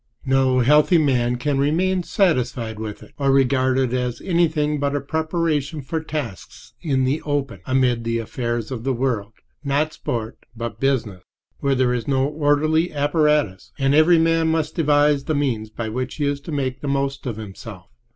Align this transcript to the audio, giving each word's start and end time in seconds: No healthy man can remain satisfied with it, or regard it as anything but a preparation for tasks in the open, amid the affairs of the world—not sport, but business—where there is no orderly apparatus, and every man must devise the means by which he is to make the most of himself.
No 0.25 0.61
healthy 0.61 0.97
man 0.97 1.35
can 1.35 1.59
remain 1.59 2.01
satisfied 2.01 2.79
with 2.79 3.03
it, 3.03 3.13
or 3.19 3.29
regard 3.31 3.77
it 3.77 3.93
as 3.93 4.19
anything 4.21 4.79
but 4.79 4.95
a 4.95 4.99
preparation 4.99 5.83
for 5.83 6.01
tasks 6.03 6.73
in 6.81 7.03
the 7.03 7.21
open, 7.21 7.59
amid 7.67 8.03
the 8.03 8.17
affairs 8.17 8.71
of 8.71 8.83
the 8.83 8.93
world—not 8.95 9.93
sport, 9.93 10.39
but 10.57 10.79
business—where 10.79 11.75
there 11.75 11.93
is 11.93 12.07
no 12.07 12.25
orderly 12.27 12.91
apparatus, 12.91 13.71
and 13.77 13.93
every 13.93 14.17
man 14.17 14.47
must 14.47 14.75
devise 14.75 15.25
the 15.25 15.35
means 15.35 15.69
by 15.69 15.87
which 15.87 16.15
he 16.15 16.25
is 16.25 16.41
to 16.41 16.51
make 16.51 16.81
the 16.81 16.87
most 16.87 17.27
of 17.27 17.37
himself. 17.37 17.91